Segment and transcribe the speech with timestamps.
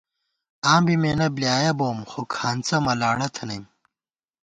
[0.71, 3.63] آں بی مېنہ بۡلیایَہ بوم خو کھانڅہ ملاڑہ تھنَئیم